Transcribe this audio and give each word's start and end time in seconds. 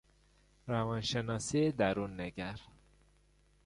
روانشناسی 0.67 1.71
دروننگر 1.71 2.59